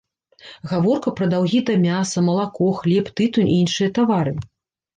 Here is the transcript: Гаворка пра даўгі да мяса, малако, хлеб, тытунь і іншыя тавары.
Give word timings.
Гаворка 0.71 1.13
пра 1.19 1.27
даўгі 1.33 1.59
да 1.67 1.75
мяса, 1.85 2.25
малако, 2.31 2.73
хлеб, 2.81 3.15
тытунь 3.21 3.49
і 3.55 3.61
іншыя 3.63 3.89
тавары. 4.03 4.39